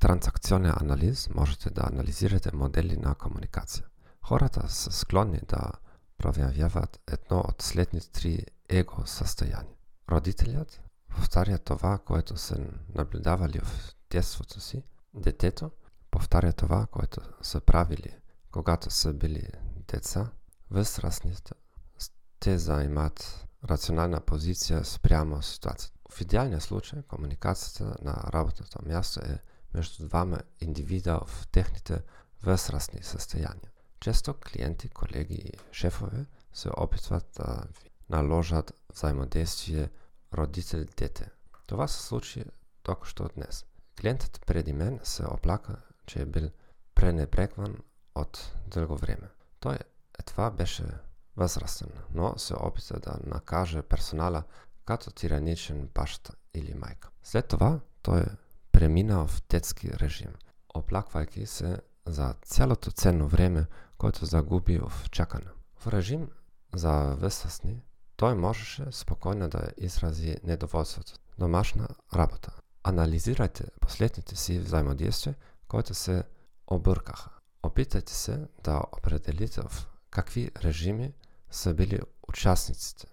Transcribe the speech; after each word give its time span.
транзакционен 0.00 0.74
анализ 0.80 1.28
можете 1.34 1.70
да 1.70 1.88
анализирате 1.92 2.50
модели 2.52 2.96
на 2.96 3.14
комуникација. 3.14 3.84
Хората 4.22 4.68
се 4.68 4.92
склонни 4.92 5.40
да 5.48 5.72
пројавяваат 6.18 7.00
едно 7.06 7.40
од 7.48 7.62
следните 7.62 8.10
три 8.12 8.32
его 8.68 9.04
состојања. 9.04 9.76
Родителјот 10.08 10.78
повтарја 11.12 11.58
това 11.58 11.98
което 11.98 12.36
се 12.36 12.56
наблюдавали 12.94 13.60
во 13.60 13.76
детството 14.10 14.60
си, 14.60 14.82
детето 15.14 15.70
повтарја 16.10 16.52
това 16.52 16.86
което 16.86 17.20
се 17.42 17.60
правили 17.60 18.20
когато 18.50 18.90
се 18.90 19.12
били 19.12 19.48
деца, 19.88 20.30
возрастните 20.70 21.54
те 22.40 22.58
заимаат 22.58 23.20
рационална 23.68 24.20
позиција 24.20 24.80
спрямо 24.84 25.42
ситуацијата. 25.44 25.92
В 26.10 26.20
идеалниот 26.24 26.64
случај, 26.64 27.02
комуникацијата 27.04 28.00
на 28.02 28.14
работното 28.32 28.80
място 28.86 29.20
е 29.20 29.36
меѓу 29.74 30.08
двама 30.08 30.40
индивида 30.60 31.20
в 31.26 31.46
техните 31.52 32.02
возрастни 32.42 33.02
состојања. 33.02 33.70
Често 34.00 34.34
клиенти, 34.34 34.88
колеги 34.88 35.34
и 35.34 35.58
шефове 35.72 36.26
се 36.52 36.70
опитват 36.76 37.26
да 37.36 37.64
наложат 38.08 38.72
взаимодействие 38.94 39.90
родител-дете. 40.32 41.28
Това 41.66 41.88
се 41.88 42.02
случи 42.02 42.44
токошто 42.82 43.28
днес. 43.34 43.64
Клиентот 44.00 44.40
преди 44.46 44.72
мен 44.72 45.00
се 45.04 45.26
оплака, 45.26 45.76
че 46.06 46.22
е 46.22 46.26
бил 46.26 46.50
пренебрегван 46.94 47.76
од 48.14 48.40
долго 48.66 48.96
време. 48.96 49.28
Тој 49.60 49.78
етва 50.18 50.50
беше 50.50 50.84
возрастен, 51.36 51.92
но 52.14 52.38
се 52.38 52.54
опита 52.54 53.00
да 53.00 53.18
накаже 53.26 53.82
персонала 53.82 54.42
като 54.84 55.10
тираничен 55.10 55.88
башта 55.94 56.34
или 56.54 56.74
мајка. 56.74 57.08
След 57.22 57.48
това 57.48 57.80
тој 58.02 58.36
премина 58.80 59.26
в 59.26 59.42
детски 59.50 59.90
режим, 60.00 60.32
оплаквајќи 60.74 61.44
се 61.44 61.70
за 62.06 62.34
целото 62.42 62.90
ценно 62.90 63.26
време 63.28 63.66
което 63.98 64.26
загуби 64.26 64.78
в 64.78 65.10
чакане. 65.10 65.52
В 65.76 65.92
режим 65.92 66.30
за 66.72 67.12
возрастни 67.20 67.82
тој 68.16 68.38
можеше 68.40 68.88
спокојно 68.88 69.50
да 69.52 69.68
изрази 69.76 70.38
недоволството. 70.44 71.20
Домашна 71.38 71.88
работа. 72.14 72.52
Анализирајте 72.84 73.68
последните 73.80 74.36
си 74.36 74.58
взаимодействия 74.58 75.34
които 75.68 75.94
се 75.94 76.22
обркаха. 76.66 77.30
Опитајте 77.62 78.10
се 78.10 78.48
да 78.64 78.80
определите 78.96 79.60
в 79.60 79.88
какви 80.10 80.50
режими 80.64 81.12
се 81.50 81.74
били 81.74 82.00
учасниците. 82.28 83.06